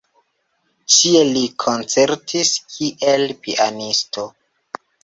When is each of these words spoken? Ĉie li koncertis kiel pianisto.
Ĉie 0.93 1.21
li 1.35 1.43
koncertis 1.65 2.55
kiel 2.73 3.31
pianisto. 3.45 4.31